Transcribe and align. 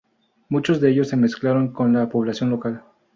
Muchos 0.49 0.81
de 0.81 0.89
ellos 0.89 1.09
se 1.09 1.15
mezclaron 1.15 1.71
con 1.73 1.93
la 1.93 2.09
población 2.09 2.49
local. 2.49 2.83